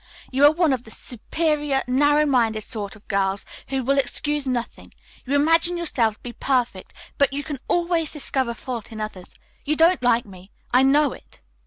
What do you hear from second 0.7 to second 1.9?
of the superior,